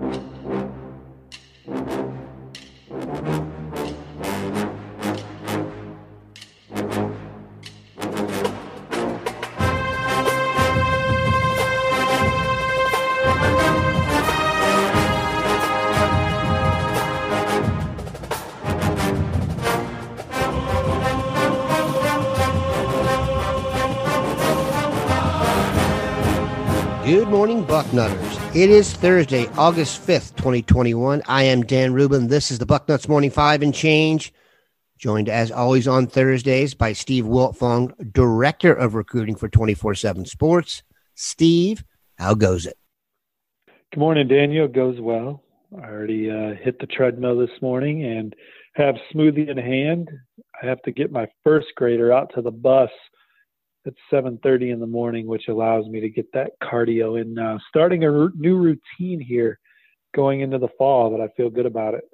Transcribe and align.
you 0.00 0.31
Good 27.04 27.26
morning, 27.26 27.66
Bucknutters. 27.66 28.54
It 28.54 28.70
is 28.70 28.92
Thursday, 28.92 29.48
August 29.58 30.06
5th, 30.06 30.36
2021. 30.36 31.20
I 31.26 31.42
am 31.42 31.62
Dan 31.62 31.92
Rubin. 31.94 32.28
This 32.28 32.52
is 32.52 32.60
the 32.60 32.64
Bucknuts 32.64 33.08
Morning 33.08 33.32
Five 33.32 33.60
and 33.60 33.74
Change, 33.74 34.32
joined 34.98 35.28
as 35.28 35.50
always 35.50 35.88
on 35.88 36.06
Thursdays 36.06 36.74
by 36.74 36.92
Steve 36.92 37.24
Wiltfong, 37.24 38.12
Director 38.12 38.72
of 38.72 38.94
Recruiting 38.94 39.34
for 39.34 39.48
24 39.48 39.96
7 39.96 40.26
Sports. 40.26 40.84
Steve, 41.16 41.82
how 42.18 42.34
goes 42.34 42.66
it? 42.66 42.78
Good 43.92 43.98
morning, 43.98 44.28
Daniel. 44.28 44.66
It 44.66 44.72
goes 44.72 45.00
well. 45.00 45.42
I 45.76 45.88
already 45.88 46.30
uh, 46.30 46.54
hit 46.62 46.78
the 46.78 46.86
treadmill 46.86 47.36
this 47.36 47.60
morning 47.60 48.04
and 48.04 48.32
have 48.76 48.94
smoothie 49.12 49.50
in 49.50 49.56
hand. 49.56 50.08
I 50.62 50.66
have 50.66 50.80
to 50.82 50.92
get 50.92 51.10
my 51.10 51.26
first 51.42 51.66
grader 51.74 52.12
out 52.12 52.30
to 52.36 52.42
the 52.42 52.52
bus 52.52 52.90
at 53.86 53.94
7:30 54.10 54.70
in 54.70 54.80
the 54.80 54.86
morning, 54.86 55.26
which 55.26 55.48
allows 55.48 55.86
me 55.86 56.00
to 56.00 56.08
get 56.08 56.32
that 56.32 56.52
cardio 56.62 57.20
in 57.20 57.34
now. 57.34 57.58
Starting 57.68 58.04
a 58.04 58.12
r- 58.12 58.32
new 58.36 58.56
routine 58.56 59.20
here, 59.20 59.58
going 60.14 60.40
into 60.40 60.58
the 60.58 60.68
fall, 60.78 61.10
but 61.10 61.20
I 61.20 61.28
feel 61.36 61.50
good 61.50 61.66
about 61.66 61.94
it. 61.94 62.04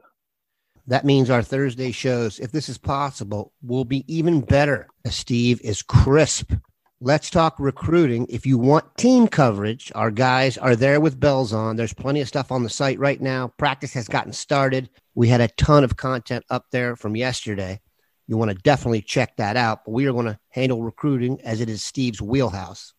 That 0.87 1.05
means 1.05 1.29
our 1.29 1.43
Thursday 1.43 1.93
shows, 1.93 2.39
if 2.39 2.51
this 2.51 2.69
is 2.69 2.79
possible, 2.79 3.53
will 3.63 3.85
be 3.85 4.05
even 4.13 4.41
better. 4.41 4.89
Steve 5.07 5.61
is 5.63 5.83
crisp. 5.83 6.53
Let's 7.01 7.31
talk 7.31 7.57
recruiting. 7.59 8.27
If 8.29 8.47
you 8.47 8.59
want 8.59 8.97
team 8.97 9.29
coverage, 9.29 9.93
our 9.95 10.11
guys 10.11 10.57
are 10.59 10.75
there 10.75 11.01
with 11.01 11.21
bells 11.21 11.53
on. 11.53 11.77
There's 11.77 11.93
plenty 11.93 12.21
of 12.23 12.29
stuff 12.29 12.51
on 12.51 12.63
the 12.63 12.71
site 12.71 12.99
right 12.99 13.21
now. 13.21 13.53
Practice 13.59 13.93
has 13.93 14.09
gotten 14.09 14.33
started. 14.33 14.91
We 15.15 15.29
had 15.29 15.41
a 15.41 15.49
ton 15.49 15.85
of 15.85 15.97
content 15.97 16.45
up 16.51 16.67
there 16.73 16.97
from 16.97 17.15
yesterday 17.15 17.81
you 18.29 18.37
want 18.37 18.51
to 18.51 18.57
definitely 18.59 19.01
check 19.01 19.37
that 19.39 19.57
out. 19.57 19.85
But 19.85 19.93
we 19.93 20.07
are 20.07 20.13
going 20.13 20.27
to 20.27 20.39
handle 20.51 20.83
recruiting 20.83 21.41
as 21.41 21.61
it 21.61 21.69
is 21.69 21.85
Steve's 21.85 22.23
wheelhouse. 22.23 22.95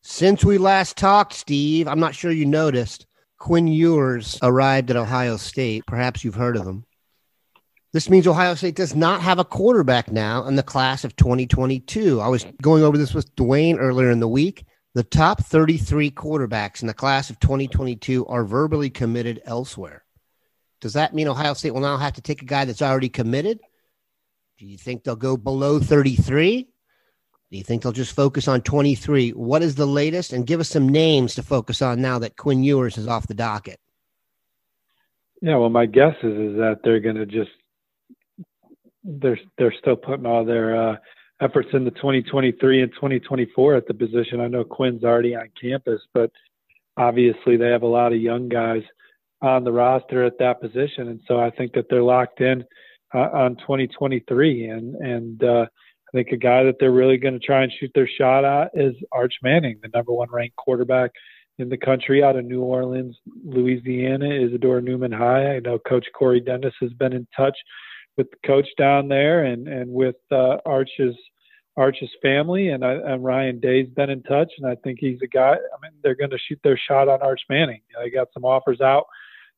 Since 0.00 0.44
we 0.44 0.58
last 0.58 0.96
talked, 0.96 1.34
Steve, 1.34 1.86
I'm 1.86 2.00
not 2.00 2.14
sure 2.14 2.32
you 2.32 2.46
noticed, 2.46 3.06
Quinn 3.38 3.68
Ewers 3.68 4.38
arrived 4.42 4.90
at 4.90 4.96
Ohio 4.96 5.36
State. 5.36 5.84
Perhaps 5.86 6.24
you've 6.24 6.34
heard 6.34 6.56
of 6.56 6.66
him. 6.66 6.84
This 7.92 8.08
means 8.08 8.26
Ohio 8.26 8.54
State 8.54 8.74
does 8.74 8.96
not 8.96 9.20
have 9.20 9.38
a 9.38 9.44
quarterback 9.44 10.10
now 10.10 10.46
in 10.46 10.56
the 10.56 10.62
class 10.62 11.04
of 11.04 11.14
2022. 11.16 12.20
I 12.20 12.28
was 12.28 12.46
going 12.62 12.82
over 12.82 12.96
this 12.96 13.12
with 13.12 13.34
Dwayne 13.36 13.76
earlier 13.78 14.10
in 14.10 14.20
the 14.20 14.28
week. 14.28 14.64
The 14.94 15.04
top 15.04 15.44
33 15.44 16.10
quarterbacks 16.10 16.80
in 16.80 16.86
the 16.86 16.94
class 16.94 17.28
of 17.28 17.38
2022 17.40 18.26
are 18.26 18.44
verbally 18.44 18.90
committed 18.90 19.42
elsewhere. 19.44 20.04
Does 20.80 20.94
that 20.94 21.14
mean 21.14 21.28
Ohio 21.28 21.54
State 21.54 21.72
will 21.72 21.80
now 21.80 21.98
have 21.98 22.14
to 22.14 22.22
take 22.22 22.42
a 22.42 22.46
guy 22.46 22.64
that's 22.64 22.82
already 22.82 23.10
committed? 23.10 23.60
Do 24.58 24.66
you 24.66 24.78
think 24.78 25.04
they'll 25.04 25.16
go 25.16 25.36
below 25.36 25.80
33? 25.80 26.68
Do 27.52 27.58
you 27.58 27.64
think 27.64 27.82
they'll 27.82 27.92
just 27.92 28.16
focus 28.16 28.48
on 28.48 28.62
23? 28.62 29.30
What 29.30 29.62
is 29.62 29.74
the 29.74 29.86
latest? 29.86 30.32
And 30.32 30.46
give 30.46 30.58
us 30.58 30.70
some 30.70 30.88
names 30.88 31.34
to 31.34 31.42
focus 31.42 31.82
on 31.82 32.00
now 32.00 32.18
that 32.20 32.36
Quinn 32.36 32.62
Ewers 32.62 32.96
is 32.96 33.06
off 33.06 33.26
the 33.26 33.34
docket. 33.34 33.78
Yeah, 35.42 35.56
well, 35.56 35.68
my 35.68 35.86
guess 35.86 36.14
is 36.22 36.32
is 36.32 36.56
that 36.56 36.80
they're 36.84 37.00
going 37.00 37.16
to 37.16 37.26
just 37.26 37.50
they're 39.04 39.38
they're 39.58 39.74
still 39.80 39.96
putting 39.96 40.24
all 40.24 40.44
their 40.44 40.92
uh, 40.92 40.96
efforts 41.42 41.68
into 41.72 41.90
2023 41.90 42.82
and 42.82 42.92
2024 42.92 43.74
at 43.74 43.86
the 43.86 43.94
position. 43.94 44.40
I 44.40 44.46
know 44.46 44.64
Quinn's 44.64 45.04
already 45.04 45.34
on 45.34 45.50
campus, 45.60 46.00
but 46.14 46.30
obviously 46.96 47.56
they 47.56 47.68
have 47.68 47.82
a 47.82 47.86
lot 47.86 48.12
of 48.12 48.20
young 48.20 48.48
guys 48.48 48.82
on 49.42 49.64
the 49.64 49.72
roster 49.72 50.24
at 50.24 50.38
that 50.38 50.60
position, 50.60 51.08
and 51.08 51.20
so 51.26 51.40
I 51.40 51.50
think 51.50 51.72
that 51.72 51.86
they're 51.90 52.02
locked 52.02 52.40
in 52.40 52.64
uh, 53.14 53.30
on 53.32 53.56
2023. 53.56 54.68
And 54.68 54.94
and 54.96 55.44
uh, 55.44 55.66
I 55.66 56.10
think 56.12 56.28
a 56.32 56.36
guy 56.36 56.62
that 56.64 56.76
they're 56.78 56.92
really 56.92 57.16
going 57.16 57.38
to 57.38 57.46
try 57.46 57.62
and 57.62 57.72
shoot 57.78 57.90
their 57.94 58.08
shot 58.08 58.44
at 58.44 58.70
is 58.74 58.94
Arch 59.12 59.34
Manning, 59.42 59.78
the 59.82 59.90
number 59.94 60.12
one 60.12 60.28
ranked 60.30 60.56
quarterback 60.56 61.10
in 61.58 61.68
the 61.68 61.76
country 61.76 62.22
out 62.22 62.36
of 62.36 62.44
New 62.44 62.62
Orleans, 62.62 63.16
Louisiana, 63.44 64.28
Isidore 64.28 64.80
Newman 64.80 65.12
High. 65.12 65.56
I 65.56 65.60
know 65.60 65.78
Coach 65.78 66.06
Corey 66.16 66.40
Dennis 66.40 66.74
has 66.80 66.92
been 66.92 67.12
in 67.12 67.26
touch 67.36 67.56
with 68.16 68.30
the 68.30 68.36
coach 68.46 68.68
down 68.76 69.08
there 69.08 69.44
and 69.44 69.68
and 69.68 69.90
with 69.90 70.16
uh, 70.30 70.58
Arch's 70.66 71.16
Arch's 71.76 72.10
family, 72.20 72.68
and, 72.68 72.84
I, 72.84 72.92
and 72.92 73.24
Ryan 73.24 73.58
Day's 73.58 73.88
been 73.88 74.10
in 74.10 74.22
touch, 74.24 74.52
and 74.58 74.66
I 74.66 74.74
think 74.84 74.98
he's 75.00 75.20
a 75.22 75.26
guy. 75.26 75.52
I 75.52 75.76
mean, 75.80 75.92
they're 76.02 76.14
going 76.14 76.30
to 76.30 76.38
shoot 76.38 76.60
their 76.62 76.76
shot 76.76 77.08
on 77.08 77.22
Arch 77.22 77.40
Manning. 77.48 77.80
You 77.88 77.96
know, 77.96 78.04
they 78.04 78.10
got 78.10 78.28
some 78.34 78.44
offers 78.44 78.82
out 78.82 79.06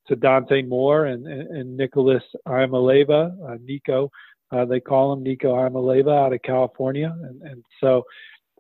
to 0.09 0.17
Dante 0.17 0.63
Moore 0.63 1.07
and, 1.07 1.27
and, 1.27 1.57
and 1.57 1.77
Nicholas 1.77 2.23
Iamaleava, 2.47 3.53
uh, 3.53 3.57
Nico. 3.63 4.11
Uh, 4.51 4.65
they 4.65 4.81
call 4.81 5.13
him 5.13 5.23
Nico 5.23 5.55
Iamaleava 5.55 6.27
out 6.27 6.33
of 6.33 6.43
California. 6.43 7.15
And, 7.23 7.43
and 7.43 7.65
so 7.81 8.05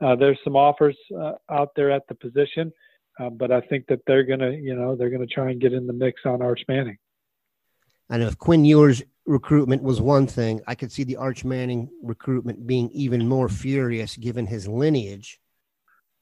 uh, 0.00 0.16
there's 0.16 0.38
some 0.42 0.56
offers 0.56 0.96
uh, 1.16 1.32
out 1.50 1.70
there 1.76 1.90
at 1.90 2.06
the 2.08 2.14
position, 2.14 2.72
uh, 3.20 3.30
but 3.30 3.52
I 3.52 3.60
think 3.60 3.86
that 3.88 4.00
they're 4.06 4.24
going 4.24 4.40
to, 4.40 4.52
you 4.52 4.74
know, 4.74 4.96
they're 4.96 5.10
going 5.10 5.26
to 5.26 5.32
try 5.32 5.50
and 5.50 5.60
get 5.60 5.72
in 5.72 5.86
the 5.86 5.92
mix 5.92 6.22
on 6.24 6.42
Arch 6.42 6.62
Manning. 6.68 6.98
Know 8.10 8.26
if 8.26 8.38
Quinn 8.38 8.64
Ewers 8.64 9.02
recruitment 9.26 9.82
was 9.82 10.00
one 10.00 10.26
thing, 10.26 10.60
I 10.66 10.74
could 10.74 10.92
see 10.92 11.04
the 11.04 11.16
Arch 11.16 11.44
Manning 11.44 11.88
recruitment 12.02 12.66
being 12.66 12.90
even 12.90 13.28
more 13.28 13.48
furious 13.48 14.16
given 14.16 14.46
his 14.46 14.68
lineage. 14.68 15.40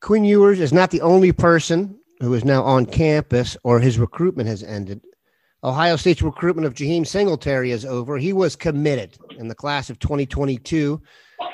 Quinn 0.00 0.24
Ewers 0.24 0.60
is 0.60 0.72
not 0.72 0.90
the 0.90 1.00
only 1.00 1.32
person 1.32 1.98
who 2.20 2.34
is 2.34 2.44
now 2.44 2.62
on 2.62 2.86
campus 2.86 3.56
or 3.64 3.80
his 3.80 3.98
recruitment 3.98 4.48
has 4.48 4.62
ended. 4.62 5.00
Ohio 5.64 5.94
State's 5.94 6.22
recruitment 6.22 6.66
of 6.66 6.74
Jaheim 6.74 7.06
Singletary 7.06 7.70
is 7.70 7.84
over. 7.84 8.18
He 8.18 8.32
was 8.32 8.56
committed 8.56 9.16
in 9.38 9.46
the 9.46 9.54
class 9.54 9.90
of 9.90 9.98
2022. 10.00 11.00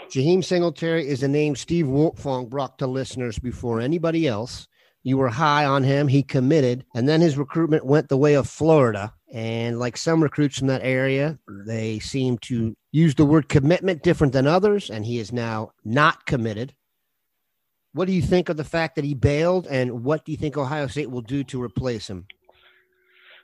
Jaheim 0.09 0.43
Singletary 0.43 1.07
is 1.07 1.23
a 1.23 1.29
name 1.29 1.55
Steve 1.55 1.85
Wiltfong 1.85 2.49
brought 2.49 2.79
to 2.79 2.87
listeners 2.87 3.39
before 3.39 3.83
anybody 3.83 4.27
else. 4.27 4.67
You 5.03 5.19
were 5.19 5.29
high 5.29 5.67
on 5.67 5.85
him. 5.85 6.09
He 6.09 6.23
committed, 6.23 6.87
and 6.95 7.07
then 7.07 7.21
his 7.21 7.37
recruitment 7.37 7.85
went 7.85 8.09
the 8.09 8.17
way 8.17 8.33
of 8.33 8.49
Florida. 8.49 9.13
And 9.31 9.79
like 9.79 9.99
some 9.99 10.23
recruits 10.23 10.59
from 10.59 10.69
that 10.69 10.83
area, 10.83 11.39
they 11.67 11.99
seem 11.99 12.39
to 12.39 12.75
use 12.93 13.15
the 13.15 13.27
word 13.27 13.51
commitment 13.51 14.03
different 14.03 14.33
than 14.33 14.47
others, 14.47 14.89
and 14.89 15.05
he 15.05 15.19
is 15.19 15.33
now 15.33 15.73
not 15.85 16.25
committed. 16.25 16.75
What 17.93 18.07
do 18.07 18.15
you 18.15 18.23
think 18.23 18.49
of 18.49 18.57
the 18.57 18.65
fact 18.65 18.97
that 18.97 19.05
he 19.05 19.13
bailed, 19.13 19.67
and 19.67 20.03
what 20.03 20.25
do 20.25 20.33
you 20.33 20.39
think 20.39 20.57
Ohio 20.57 20.87
State 20.87 21.11
will 21.11 21.21
do 21.21 21.45
to 21.45 21.63
replace 21.63 22.09
him? 22.09 22.27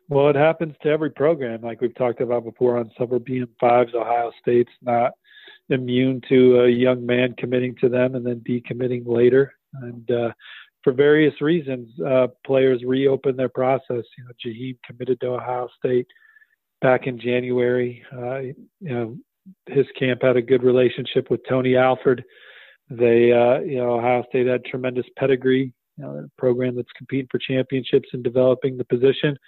Well, 0.09 0.29
it 0.29 0.37
happens 0.37 0.75
to 0.83 0.91
every 0.91 1.11
program, 1.11 1.63
like 1.63 1.81
we've 1.81 1.95
talked 1.95 2.21
about 2.21 2.45
before 2.45 2.77
on 2.77 2.91
Summer 2.99 3.19
BM5s. 3.19 3.95
Ohio 3.95 4.31
State's 4.41 4.73
not 4.83 5.13
immune 5.71 6.21
to 6.29 6.61
a 6.61 6.69
young 6.69 7.07
man 7.07 7.35
committing 7.39 7.75
to 7.81 7.89
them 7.89 8.15
and 8.15 8.25
then 8.25 8.41
decommitting 8.41 9.07
later. 9.07 9.55
And 9.73 10.11
uh, 10.11 10.33
for 10.83 10.93
various 10.93 11.41
reasons, 11.41 11.89
uh, 12.07 12.27
players 12.47 12.83
reopen 12.85 13.37
their 13.37 13.49
process. 13.49 14.05
You 14.19 14.25
know, 14.25 14.33
Jaheim 14.45 14.77
committed 14.85 15.21
to 15.21 15.29
Ohio 15.29 15.69
State 15.79 16.07
back 16.83 17.07
in 17.07 17.19
January. 17.19 18.05
Uh, 18.13 18.39
you 18.41 18.55
know, 18.81 19.17
his 19.67 19.87
camp 19.99 20.21
had 20.23 20.37
a 20.37 20.43
good 20.43 20.63
relationship 20.63 21.31
with 21.31 21.41
Tony 21.49 21.77
Alford. 21.77 22.23
They, 22.91 23.33
uh, 23.33 23.61
you 23.61 23.79
know, 23.79 23.95
Ohio 23.99 24.23
State 24.29 24.47
had 24.47 24.67
tremendous 24.67 25.07
pedigree. 25.19 25.73
You 25.97 26.05
know, 26.05 26.11
a 26.19 26.41
program 26.41 26.77
that's 26.77 26.89
competing 26.99 27.29
for 27.31 27.39
championships 27.39 28.09
and 28.13 28.23
developing 28.23 28.77
the 28.77 28.85
position 28.85 29.39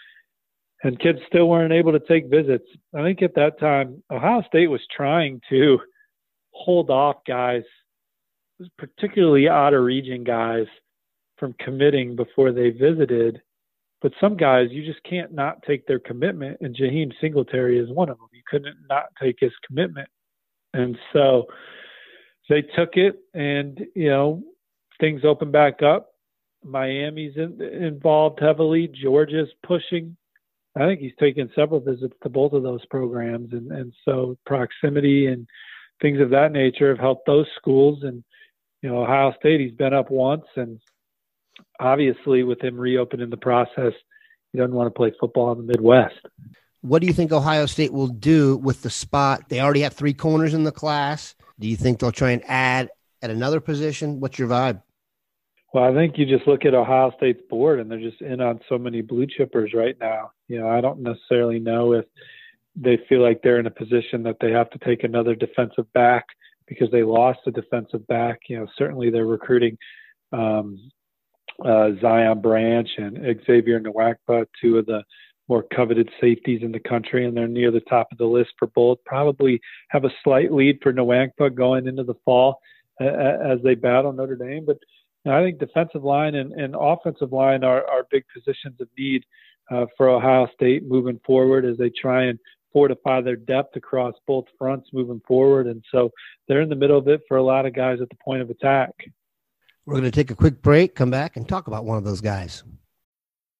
and 0.82 1.00
kids 1.00 1.18
still 1.26 1.48
weren't 1.48 1.72
able 1.72 1.92
to 1.92 2.00
take 2.00 2.30
visits. 2.30 2.66
I 2.94 3.02
think 3.02 3.22
at 3.22 3.34
that 3.34 3.58
time, 3.58 4.02
Ohio 4.10 4.42
State 4.46 4.68
was 4.68 4.82
trying 4.94 5.40
to 5.48 5.78
hold 6.52 6.90
off 6.90 7.16
guys, 7.26 7.62
particularly 8.78 9.48
out 9.48 9.74
of 9.74 9.82
region 9.82 10.24
guys, 10.24 10.66
from 11.38 11.54
committing 11.60 12.16
before 12.16 12.52
they 12.52 12.70
visited. 12.70 13.40
But 14.02 14.12
some 14.20 14.36
guys, 14.36 14.68
you 14.70 14.84
just 14.84 15.02
can't 15.04 15.32
not 15.32 15.62
take 15.66 15.86
their 15.86 15.98
commitment, 15.98 16.58
and 16.60 16.76
Jaheim 16.76 17.12
Singletary 17.20 17.78
is 17.78 17.90
one 17.90 18.08
of 18.08 18.18
them. 18.18 18.28
You 18.32 18.42
couldn't 18.46 18.76
not 18.88 19.06
take 19.20 19.36
his 19.40 19.52
commitment, 19.66 20.08
and 20.74 20.96
so 21.12 21.46
they 22.48 22.62
took 22.62 22.96
it, 22.96 23.16
and 23.34 23.80
you 23.94 24.08
know 24.10 24.42
things 25.00 25.22
opened 25.24 25.52
back 25.52 25.82
up. 25.82 26.10
Miami's 26.62 27.36
in, 27.36 27.60
involved 27.62 28.40
heavily. 28.40 28.88
Georgia's 28.88 29.48
pushing 29.66 30.16
I 30.76 30.86
think 30.86 31.00
he's 31.00 31.16
taken 31.18 31.50
several 31.54 31.80
visits 31.80 32.14
to 32.22 32.28
both 32.28 32.52
of 32.52 32.62
those 32.62 32.84
programs, 32.86 33.52
and 33.52 33.72
and 33.72 33.92
so 34.04 34.36
proximity 34.44 35.26
and 35.26 35.46
things 36.02 36.20
of 36.20 36.30
that 36.30 36.52
nature 36.52 36.90
have 36.90 36.98
helped 36.98 37.26
those 37.26 37.46
schools. 37.56 38.00
And 38.02 38.22
you 38.82 38.90
know, 38.90 39.02
Ohio 39.02 39.32
State, 39.38 39.60
he's 39.60 39.74
been 39.74 39.94
up 39.94 40.10
once, 40.10 40.44
and 40.54 40.78
obviously 41.80 42.42
with 42.42 42.62
him 42.62 42.78
reopening 42.78 43.30
the 43.30 43.36
process, 43.36 43.92
he 44.52 44.58
doesn't 44.58 44.74
want 44.74 44.86
to 44.86 44.96
play 44.96 45.12
football 45.18 45.52
in 45.52 45.58
the 45.58 45.64
Midwest. 45.64 46.20
What 46.82 47.00
do 47.00 47.06
you 47.06 47.12
think 47.12 47.32
Ohio 47.32 47.66
State 47.66 47.92
will 47.92 48.08
do 48.08 48.58
with 48.58 48.82
the 48.82 48.90
spot? 48.90 49.48
They 49.48 49.60
already 49.60 49.80
have 49.80 49.94
three 49.94 50.14
corners 50.14 50.54
in 50.54 50.64
the 50.64 50.72
class. 50.72 51.34
Do 51.58 51.66
you 51.66 51.76
think 51.76 51.98
they'll 51.98 52.12
try 52.12 52.30
and 52.30 52.42
add 52.46 52.90
at 53.22 53.30
another 53.30 53.60
position? 53.60 54.20
What's 54.20 54.38
your 54.38 54.48
vibe? 54.48 54.82
Well, 55.72 55.84
I 55.84 55.92
think 55.92 56.16
you 56.16 56.26
just 56.26 56.46
look 56.46 56.64
at 56.64 56.74
Ohio 56.74 57.12
State's 57.16 57.42
board 57.50 57.80
and 57.80 57.90
they're 57.90 58.00
just 58.00 58.20
in 58.22 58.40
on 58.40 58.60
so 58.68 58.78
many 58.78 59.02
blue 59.02 59.26
chippers 59.26 59.74
right 59.74 59.96
now. 60.00 60.30
You 60.48 60.60
know, 60.60 60.68
I 60.68 60.80
don't 60.80 61.00
necessarily 61.00 61.58
know 61.58 61.92
if 61.92 62.04
they 62.76 62.98
feel 63.08 63.22
like 63.22 63.42
they're 63.42 63.58
in 63.58 63.66
a 63.66 63.70
position 63.70 64.22
that 64.22 64.36
they 64.40 64.50
have 64.52 64.70
to 64.70 64.78
take 64.78 65.02
another 65.02 65.34
defensive 65.34 65.92
back 65.92 66.26
because 66.66 66.90
they 66.90 67.02
lost 67.02 67.40
a 67.46 67.50
defensive 67.50 68.06
back. 68.06 68.40
You 68.48 68.60
know, 68.60 68.66
certainly 68.76 69.10
they're 69.10 69.26
recruiting 69.26 69.76
um, 70.32 70.90
uh, 71.64 71.90
Zion 72.00 72.40
Branch 72.40 72.88
and 72.98 73.18
Xavier 73.46 73.80
Nwankpa, 73.80 74.46
two 74.60 74.78
of 74.78 74.86
the 74.86 75.02
more 75.48 75.64
coveted 75.74 76.10
safeties 76.20 76.62
in 76.62 76.72
the 76.72 76.80
country, 76.80 77.24
and 77.24 77.36
they're 77.36 77.46
near 77.46 77.70
the 77.70 77.80
top 77.80 78.08
of 78.10 78.18
the 78.18 78.26
list 78.26 78.50
for 78.58 78.66
both. 78.68 78.98
Probably 79.04 79.60
have 79.90 80.04
a 80.04 80.10
slight 80.24 80.52
lead 80.52 80.80
for 80.82 80.92
Nwankpa 80.92 81.54
going 81.54 81.86
into 81.86 82.02
the 82.02 82.16
fall 82.24 82.60
uh, 83.00 83.04
as 83.04 83.58
they 83.62 83.74
battle 83.74 84.12
Notre 84.12 84.36
Dame. 84.36 84.64
But 84.66 84.78
I 85.32 85.42
think 85.42 85.58
defensive 85.58 86.04
line 86.04 86.34
and, 86.34 86.52
and 86.52 86.74
offensive 86.78 87.32
line 87.32 87.64
are, 87.64 87.86
are 87.86 88.06
big 88.10 88.24
positions 88.32 88.80
of 88.80 88.88
need 88.98 89.24
uh, 89.70 89.86
for 89.96 90.08
Ohio 90.08 90.48
State 90.54 90.86
moving 90.86 91.20
forward 91.26 91.64
as 91.64 91.76
they 91.78 91.90
try 91.90 92.24
and 92.24 92.38
fortify 92.72 93.20
their 93.20 93.36
depth 93.36 93.74
across 93.76 94.14
both 94.26 94.44
fronts 94.58 94.90
moving 94.92 95.20
forward. 95.26 95.66
And 95.66 95.82
so 95.90 96.10
they're 96.46 96.60
in 96.60 96.68
the 96.68 96.76
middle 96.76 96.98
of 96.98 97.08
it 97.08 97.22
for 97.26 97.38
a 97.38 97.42
lot 97.42 97.66
of 97.66 97.74
guys 97.74 98.00
at 98.00 98.08
the 98.08 98.16
point 98.24 98.42
of 98.42 98.50
attack. 98.50 98.92
We're 99.86 99.94
going 99.94 100.04
to 100.04 100.10
take 100.10 100.30
a 100.30 100.34
quick 100.34 100.62
break, 100.62 100.94
come 100.94 101.10
back, 101.10 101.36
and 101.36 101.48
talk 101.48 101.68
about 101.68 101.84
one 101.84 101.96
of 101.96 102.04
those 102.04 102.20
guys. 102.20 102.64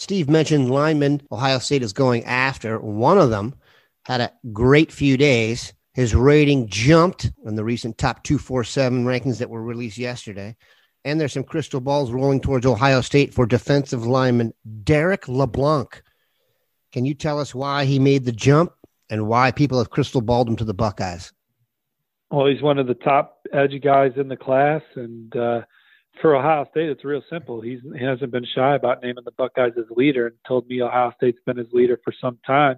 Steve 0.00 0.30
mentioned 0.30 0.70
linemen 0.70 1.20
Ohio 1.30 1.58
State 1.58 1.82
is 1.82 1.92
going 1.92 2.24
after. 2.24 2.80
One 2.80 3.18
of 3.18 3.28
them 3.28 3.54
had 4.06 4.22
a 4.22 4.32
great 4.50 4.90
few 4.90 5.18
days. 5.18 5.74
His 5.92 6.14
rating 6.14 6.68
jumped 6.68 7.30
in 7.44 7.54
the 7.54 7.64
recent 7.64 7.98
top 7.98 8.22
247 8.22 9.04
rankings 9.04 9.38
that 9.40 9.50
were 9.50 9.62
released 9.62 9.98
yesterday. 9.98 10.56
And 11.04 11.20
there's 11.20 11.34
some 11.34 11.44
crystal 11.44 11.82
balls 11.82 12.12
rolling 12.12 12.40
towards 12.40 12.64
Ohio 12.64 13.02
State 13.02 13.34
for 13.34 13.44
defensive 13.44 14.06
lineman 14.06 14.54
Derek 14.84 15.28
LeBlanc. 15.28 16.02
Can 16.92 17.04
you 17.04 17.12
tell 17.12 17.38
us 17.38 17.54
why 17.54 17.84
he 17.84 17.98
made 17.98 18.24
the 18.24 18.32
jump 18.32 18.72
and 19.10 19.28
why 19.28 19.50
people 19.50 19.76
have 19.76 19.90
crystal 19.90 20.22
balled 20.22 20.48
him 20.48 20.56
to 20.56 20.64
the 20.64 20.72
Buckeyes? 20.72 21.30
Well, 22.30 22.46
he's 22.46 22.62
one 22.62 22.78
of 22.78 22.86
the 22.86 22.94
top 22.94 23.42
edge 23.52 23.78
guys 23.82 24.12
in 24.16 24.28
the 24.28 24.36
class, 24.36 24.80
and 24.94 25.36
uh, 25.36 25.60
for 26.20 26.36
Ohio 26.36 26.66
State, 26.70 26.88
it's 26.90 27.04
real 27.04 27.22
simple. 27.30 27.60
He's, 27.60 27.80
he 27.96 28.04
hasn't 28.04 28.32
been 28.32 28.46
shy 28.54 28.74
about 28.74 29.02
naming 29.02 29.24
the 29.24 29.32
Buckeyes 29.32 29.72
as 29.78 29.84
leader 29.90 30.26
and 30.26 30.36
told 30.46 30.66
me 30.68 30.82
Ohio 30.82 31.12
State's 31.16 31.38
been 31.46 31.56
his 31.56 31.72
leader 31.72 31.98
for 32.04 32.12
some 32.20 32.38
time. 32.46 32.76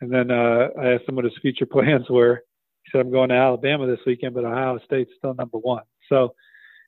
And 0.00 0.12
then 0.12 0.30
uh, 0.30 0.68
I 0.80 0.94
asked 0.94 1.08
him 1.08 1.16
what 1.16 1.24
his 1.24 1.34
future 1.42 1.66
plans 1.70 2.08
were. 2.08 2.42
He 2.84 2.90
said, 2.90 3.00
I'm 3.00 3.10
going 3.10 3.30
to 3.30 3.34
Alabama 3.34 3.86
this 3.86 4.00
weekend, 4.06 4.34
but 4.34 4.44
Ohio 4.44 4.78
State's 4.84 5.10
still 5.18 5.34
number 5.34 5.58
one. 5.58 5.82
So 6.08 6.34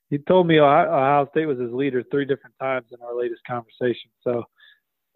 he 0.09 0.17
told 0.19 0.47
me 0.47 0.59
Ohio, 0.59 0.87
Ohio 0.87 1.27
State 1.31 1.45
was 1.45 1.59
his 1.59 1.71
leader 1.71 2.03
three 2.03 2.25
different 2.25 2.55
times 2.59 2.87
in 2.91 3.01
our 3.01 3.15
latest 3.15 3.41
conversation. 3.47 4.11
So 4.23 4.43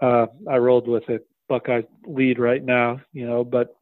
uh, 0.02 0.28
I 0.50 0.58
rolled 0.58 0.88
with 0.88 1.10
it. 1.10 1.28
Buckeyes 1.50 1.86
lead 2.06 2.40
right 2.40 2.64
now, 2.64 3.00
you 3.14 3.26
know, 3.26 3.44
but 3.44 3.77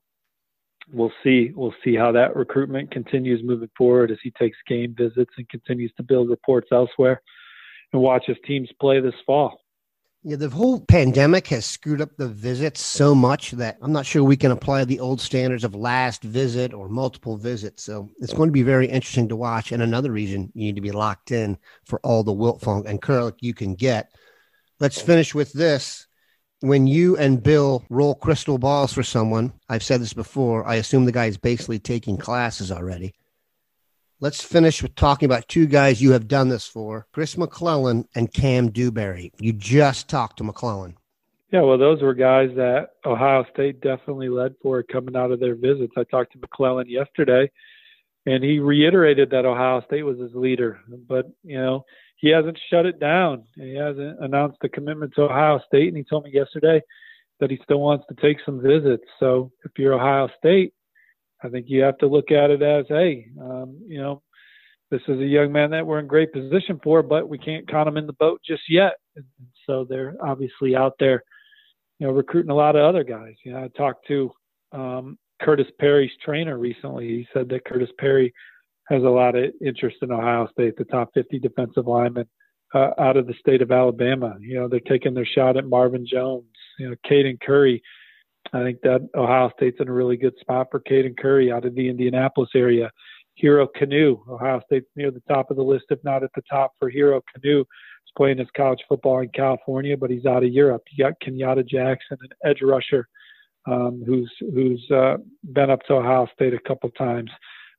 we'll 0.92 1.12
see 1.24 1.52
we'll 1.56 1.74
see 1.84 1.96
how 1.96 2.12
that 2.12 2.36
recruitment 2.36 2.92
continues 2.92 3.42
moving 3.44 3.70
forward 3.78 4.12
as 4.12 4.18
he 4.24 4.32
takes 4.32 4.58
game 4.68 4.94
visits 4.98 5.32
and 5.38 5.50
continues 5.50 5.92
to 5.98 6.04
build 6.04 6.30
reports 6.30 6.68
elsewhere 6.72 7.22
and 7.94 8.02
watch 8.02 8.24
his 8.26 8.38
teams 8.46 8.70
play 8.80 9.00
this 9.00 9.16
fall. 9.26 9.60
Yeah, 10.28 10.38
the 10.38 10.50
whole 10.50 10.80
pandemic 10.80 11.46
has 11.50 11.68
screwed 11.68 12.02
up 12.02 12.10
the 12.18 12.28
visits 12.28 12.82
so 12.82 13.14
much 13.14 13.52
that 13.52 13.78
I'm 13.80 13.92
not 13.92 14.08
sure 14.08 14.24
we 14.24 14.36
can 14.36 14.50
apply 14.50 14.84
the 14.84 15.00
old 15.00 15.22
standards 15.22 15.64
of 15.64 15.76
last 15.76 16.24
visit 16.24 16.74
or 16.74 16.90
multiple 16.90 17.38
visits. 17.38 17.84
So 17.84 18.10
it's 18.20 18.34
going 18.34 18.50
to 18.50 18.54
be 18.54 18.64
very 18.64 18.88
interesting 18.88 19.30
to 19.30 19.36
watch. 19.36 19.72
And 19.72 19.84
another 19.84 20.12
reason 20.12 20.52
you 20.56 20.66
need 20.66 20.78
to 20.78 20.82
be 20.82 20.92
locked 20.92 21.32
in 21.32 21.60
for 21.86 22.00
all 22.00 22.24
the 22.24 22.34
Wiltfong 22.34 22.88
and 22.88 23.00
Kurelic 23.00 23.36
you 23.42 23.54
can 23.54 23.76
get. 23.76 24.10
Let's 24.80 25.00
finish 25.00 25.36
with 25.36 25.54
this 25.54 26.05
when 26.68 26.88
you 26.88 27.16
and 27.18 27.42
Bill 27.42 27.84
roll 27.90 28.16
crystal 28.16 28.58
balls 28.58 28.94
for 28.94 29.04
someone, 29.04 29.54
I've 29.70 29.84
said 29.84 30.02
this 30.02 30.14
before, 30.14 30.66
I 30.66 30.76
assume 30.76 31.06
the 31.06 31.12
guy 31.12 31.26
is 31.26 31.38
basically 31.38 31.80
taking 31.80 32.18
classes 32.18 32.72
already. 32.72 33.14
Let's 34.20 34.42
finish 34.42 34.82
with 34.82 34.96
talking 34.96 35.26
about 35.28 35.48
two 35.48 35.68
guys 35.68 36.02
you 36.02 36.12
have 36.12 36.28
done 36.28 36.50
this 36.50 36.66
for 36.66 37.06
Chris 37.12 37.38
McClellan 37.38 38.08
and 38.16 38.34
Cam 38.34 38.72
Dewberry. 38.72 39.32
You 39.40 39.54
just 39.54 40.08
talked 40.08 40.38
to 40.38 40.44
McClellan. 40.44 40.96
Yeah, 41.52 41.62
well, 41.62 41.78
those 41.78 42.02
were 42.02 42.14
guys 42.14 42.50
that 42.56 42.92
Ohio 43.06 43.46
State 43.54 43.82
definitely 43.82 44.30
led 44.30 44.56
for 44.62 44.82
coming 44.84 45.16
out 45.16 45.32
of 45.32 45.40
their 45.40 45.56
visits. 45.56 45.94
I 45.98 46.04
talked 46.04 46.34
to 46.34 46.40
McClellan 46.40 46.90
yesterday, 46.90 47.52
and 48.26 48.44
he 48.44 48.60
reiterated 48.60 49.30
that 49.30 49.46
Ohio 49.46 49.82
State 49.86 50.04
was 50.04 50.20
his 50.20 50.34
leader. 50.34 50.80
But, 50.88 51.30
you 51.44 51.58
know, 51.58 51.86
he 52.26 52.32
hasn't 52.32 52.60
shut 52.72 52.88
it 52.88 53.00
down. 53.00 53.44
He 53.54 53.76
hasn't 53.76 54.20
announced 54.20 54.58
a 54.64 54.70
commitment 54.70 55.14
to 55.14 55.26
Ohio 55.26 55.60
State, 55.68 55.90
and 55.90 55.98
he 55.98 56.04
told 56.04 56.24
me 56.24 56.32
yesterday 56.34 56.82
that 57.40 57.52
he 57.52 57.60
still 57.64 57.80
wants 57.80 58.04
to 58.10 58.16
take 58.20 58.38
some 58.44 58.60
visits. 58.60 59.04
So 59.20 59.52
if 59.64 59.74
you're 59.78 59.94
Ohio 59.94 60.28
State, 60.40 60.74
I 61.44 61.50
think 61.50 61.68
you 61.70 61.84
have 61.84 62.00
to 62.00 62.08
look 62.08 62.32
at 62.32 62.50
it 62.50 62.64
as, 62.64 62.86
hey, 62.90 63.28
um, 63.40 63.80
you 63.88 64.02
know, 64.02 64.24
this 64.90 65.02
is 65.08 65.20
a 65.20 65.24
young 65.26 65.52
man 65.52 65.70
that 65.70 65.86
we're 65.86 66.00
in 66.00 66.08
great 66.08 66.34
position 66.34 66.80
for, 66.84 67.04
but 67.04 67.30
we 67.30 67.38
can't 67.38 67.68
count 67.68 67.88
him 67.88 67.98
in 67.98 68.08
the 68.08 68.14
boat 68.14 68.42
just 68.44 68.64
yet. 68.70 68.94
And 69.16 69.26
so 69.68 69.86
they're 69.88 70.16
obviously 70.20 70.76
out 70.76 70.94
there, 71.00 71.22
you 72.00 72.08
know, 72.08 72.14
recruiting 72.14 72.50
a 72.50 72.56
lot 72.56 72.76
of 72.76 72.82
other 72.82 73.04
guys. 73.04 73.36
You 73.44 73.52
know, 73.52 73.66
I 73.66 73.68
talked 73.78 74.08
to 74.08 74.32
um, 74.72 75.20
Curtis 75.44 75.68
Perry's 75.80 76.18
trainer 76.24 76.58
recently. 76.58 77.08
He 77.08 77.28
said 77.36 77.50
that 77.50 77.66
Curtis 77.66 77.92
Perry 78.00 78.34
has 78.90 79.04
a 79.04 79.10
lot 79.10 79.36
of 79.36 79.52
interest 79.66 79.98
in 80.02 80.12
Ohio 80.12 80.48
State, 80.52 80.78
the 80.78 80.86
top 80.86 81.12
50 81.14 81.40
defensive 81.40 81.88
linemen 81.88 82.28
uh, 82.74 82.92
out 83.00 83.18
of 83.18 83.28
the 83.28 83.34
state 83.40 83.62
of 83.62 83.72
Alabama. 83.72 84.36
You 84.40 84.60
know, 84.60 84.68
they're 84.68 84.80
taking 84.82 85.14
their 85.14 85.26
shot 85.26 85.58
at 85.58 85.68
Marvin 85.68 86.06
Jones, 86.06 86.46
you 86.78 86.90
know, 86.90 86.96
Caden 87.10 87.40
Curry. 87.42 87.82
I 88.54 88.64
think 88.64 88.82
that 88.82 89.08
Ohio 89.16 89.52
State's 89.56 89.80
in 89.80 89.88
a 89.88 89.94
really 89.94 90.18
good 90.18 90.38
spot 90.40 90.68
for 90.70 90.80
Caden 90.80 91.18
Curry 91.18 91.52
out 91.52 91.66
of 91.66 91.76
the 91.76 91.90
Indianapolis 91.90 92.52
area. 92.56 92.92
Hero 93.36 93.68
Kanu, 93.68 94.20
Ohio 94.30 94.62
State's 94.66 94.88
near 94.96 95.12
the 95.12 95.24
top 95.28 95.52
of 95.52 95.58
the 95.58 95.64
list, 95.64 95.86
if 95.90 96.02
not 96.04 96.24
at 96.24 96.30
the 96.36 96.44
top 96.50 96.74
for 96.80 96.90
Hero 96.90 97.22
Kanu. 97.22 97.60
He's 97.60 98.14
playing 98.16 98.38
his 98.38 98.48
college 98.56 98.80
football 98.88 99.20
in 99.20 99.30
California, 99.30 99.98
but 99.98 100.10
he's 100.10 100.26
out 100.26 100.44
of 100.44 100.52
Europe. 100.52 100.84
You 100.92 101.04
got 101.04 101.20
Kenyatta 101.20 101.68
Jackson, 101.68 102.18
an 102.22 102.30
edge 102.50 102.62
rusher, 102.62 103.08
um, 103.68 104.04
who's 104.06 104.32
who's 104.40 104.90
uh, 104.92 105.18
been 105.54 105.70
up 105.70 105.84
to 105.88 105.96
Ohio 105.96 106.28
State 106.34 106.54
a 106.54 106.60
couple 106.60 106.90
times. 106.92 107.32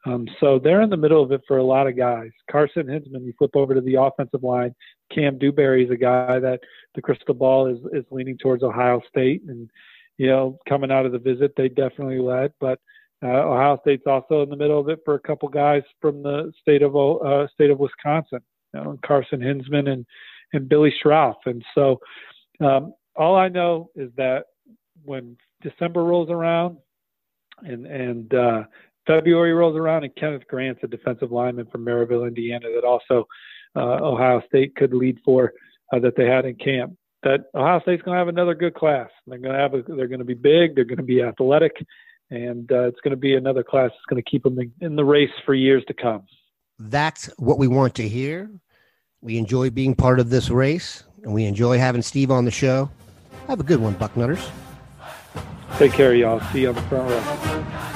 Um, 0.07 0.29
so 0.39 0.61
they're 0.63 0.83
in 0.83 0.91
the 0.91 0.97
middle 0.97 1.23
of 1.23 1.33
it 1.33 1.43
for 1.49 1.59
a 1.59 1.65
lot 1.65 1.89
of 1.89 1.97
guys. 1.97 2.31
Carson 2.51 2.87
Hinzman, 2.87 3.27
you 3.27 3.35
flip 3.37 3.51
over 3.55 3.75
to 3.75 3.81
the 3.81 4.01
offensive 4.01 4.45
line. 4.45 4.73
Cam 5.13 5.37
Dewberry 5.37 5.85
is 5.85 5.91
a 5.91 5.97
guy 5.97 6.39
that 6.39 6.61
the 6.95 7.03
crystal 7.03 7.35
ball 7.35 7.67
is 7.67 7.79
is 7.93 8.05
leaning 8.11 8.39
towards 8.39 8.63
Ohio 8.63 9.03
State, 9.09 9.43
and 9.49 9.69
you 10.17 10.29
know, 10.29 10.59
coming 10.69 10.93
out 10.93 11.07
of 11.07 11.13
the 11.13 11.19
visit, 11.19 11.55
they 11.57 11.69
definitely 11.69 12.21
led. 12.21 12.53
But 12.61 12.81
uh, 13.23 13.27
Ohio 13.27 13.79
State's 13.83 14.07
also 14.07 14.43
in 14.43 14.49
the 14.49 14.57
middle 14.57 14.79
of 14.79 14.89
it 14.89 15.01
for 15.05 15.15
a 15.15 15.21
couple 15.21 15.49
guys 15.49 15.83
from 16.01 16.23
the 16.23 16.53
state 16.61 16.83
of 16.83 16.97
uh, 16.97 17.49
state 17.53 17.71
of 17.71 17.81
Wisconsin, 17.81 18.41
you 18.75 18.81
know, 18.81 18.99
Carson 19.05 19.41
Hinzman 19.41 19.91
and 19.91 20.07
and 20.53 20.69
Billy 20.69 20.95
Schrauth. 21.03 21.35
And 21.47 21.65
so, 21.75 21.99
um, 22.61 22.95
all 23.17 23.35
I 23.37 23.49
know 23.49 23.91
is 23.97 24.11
that 24.17 24.45
when 25.05 25.37
December 25.63 26.05
rolls 26.05 26.31
around, 26.31 26.77
and 27.63 27.87
and 27.87 28.35
uh, 28.35 28.63
February 29.07 29.53
rolls 29.53 29.77
around, 29.77 30.05
and 30.05 30.15
Kenneth 30.17 30.47
Grant's 30.49 30.81
a 30.83 30.89
defensive 30.89 31.33
lineman 31.33 31.67
from 31.67 31.85
Merrillville, 31.85 32.27
Indiana, 32.27 32.67
that 32.75 32.85
also 32.85 33.27
uh, 33.77 33.99
Ohio 34.03 34.43
State 34.49 34.75
could 34.77 34.93
lead 34.93 35.19
for 35.25 35.53
uh, 35.93 35.99
that 36.01 36.17
they 36.17 36.27
had 36.27 36.45
in 36.45 36.57
camp. 36.57 36.97
That 37.23 37.45
Ohio 37.55 37.81
State's 37.81 38.03
going 38.03 38.15
to 38.15 38.19
have 38.19 38.29
another 38.29 38.55
good 38.55 38.75
class. 38.75 39.09
They're 39.27 39.39
going 39.39 39.55
to 39.55 39.59
have 39.59 39.75
a, 39.75 39.83
they're 39.83 40.09
going 40.09 40.21
to 40.21 40.25
be 40.25 40.35
big. 40.35 40.75
They're 40.75 40.85
going 40.85 40.97
to 40.99 41.03
be 41.03 41.23
athletic, 41.23 41.73
and 42.31 42.71
uh, 42.71 42.89
it's 42.89 43.01
going 43.03 43.13
to 43.13 43.17
be 43.17 43.35
another 43.35 43.63
class 43.63 43.91
that's 43.91 44.07
going 44.09 44.23
to 44.23 44.31
keep 44.31 44.43
them 44.43 44.59
in, 44.59 44.73
in 44.81 44.97
the 44.97 45.05
race 45.05 45.31
for 45.45 45.55
years 45.55 45.85
to 45.89 45.95
come. 45.95 46.25
That's 46.79 47.27
what 47.39 47.59
we 47.59 47.69
want 47.69 47.95
to 47.97 48.09
hear. 48.09 48.51
We 49.23 49.39
enjoy 49.39 49.71
being 49.71 49.95
part 49.95 50.21
of 50.21 50.31
this 50.31 50.51
race, 50.51 51.05
and 51.23 51.33
we 51.33 51.47
enjoy 51.47 51.79
having 51.79 52.03
Steve 52.03 52.31
on 52.31 52.45
the 52.45 52.51
show. 52.51 52.91
Have 53.49 53.61
a 53.61 53.65
good 53.65 53.81
one, 53.81 53.95
Bucknutters. 53.95 54.51
Take 55.79 55.93
care, 55.93 56.15
y'all. 56.15 56.41
See 56.53 56.63
you 56.63 56.69
on 56.69 56.75
the 56.75 56.83
front 56.83 57.11
row. 57.11 57.96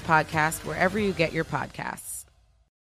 podcast 0.00 0.64
wherever 0.64 0.98
you 0.98 1.12
get 1.12 1.32
your 1.32 1.44
podcasts. 1.44 2.15